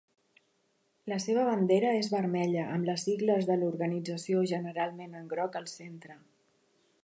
[1.11, 6.21] La seva bandera és vermella amb les sigles de l'organització generalment en groc al centre.